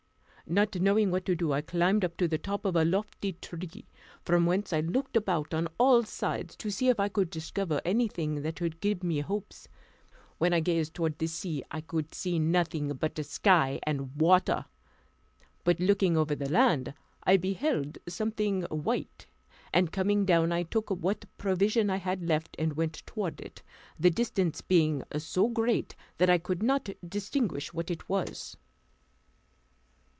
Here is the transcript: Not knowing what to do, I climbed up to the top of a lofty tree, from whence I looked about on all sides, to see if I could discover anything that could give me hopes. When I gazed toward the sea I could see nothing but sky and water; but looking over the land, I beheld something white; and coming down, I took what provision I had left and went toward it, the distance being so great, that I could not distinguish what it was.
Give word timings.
Not 0.47 0.75
knowing 0.75 1.11
what 1.11 1.23
to 1.27 1.35
do, 1.35 1.53
I 1.53 1.61
climbed 1.61 2.03
up 2.03 2.17
to 2.17 2.27
the 2.27 2.37
top 2.37 2.65
of 2.65 2.75
a 2.75 2.83
lofty 2.83 3.31
tree, 3.31 3.87
from 4.25 4.45
whence 4.45 4.73
I 4.73 4.81
looked 4.81 5.15
about 5.15 5.53
on 5.53 5.69
all 5.79 6.03
sides, 6.03 6.57
to 6.57 6.69
see 6.69 6.89
if 6.89 6.99
I 6.99 7.07
could 7.07 7.29
discover 7.29 7.79
anything 7.85 8.41
that 8.41 8.57
could 8.57 8.81
give 8.81 9.01
me 9.01 9.21
hopes. 9.21 9.69
When 10.39 10.51
I 10.51 10.59
gazed 10.59 10.93
toward 10.93 11.19
the 11.19 11.27
sea 11.27 11.63
I 11.71 11.79
could 11.79 12.13
see 12.13 12.37
nothing 12.37 12.89
but 12.95 13.25
sky 13.25 13.79
and 13.83 14.19
water; 14.19 14.65
but 15.63 15.79
looking 15.79 16.17
over 16.17 16.35
the 16.35 16.49
land, 16.51 16.95
I 17.23 17.37
beheld 17.37 17.99
something 18.09 18.63
white; 18.63 19.27
and 19.71 19.89
coming 19.89 20.25
down, 20.25 20.51
I 20.51 20.63
took 20.63 20.89
what 20.89 21.23
provision 21.37 21.89
I 21.89 21.95
had 21.95 22.27
left 22.27 22.57
and 22.59 22.73
went 22.75 23.03
toward 23.05 23.39
it, 23.39 23.63
the 23.97 24.09
distance 24.11 24.59
being 24.59 25.03
so 25.17 25.47
great, 25.47 25.95
that 26.17 26.29
I 26.29 26.39
could 26.39 26.61
not 26.61 26.89
distinguish 27.07 27.71
what 27.73 27.89
it 27.89 28.09
was. 28.09 28.57